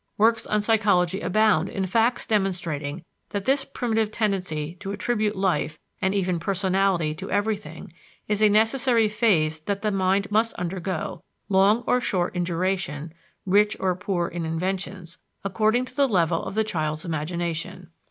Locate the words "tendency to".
4.09-4.91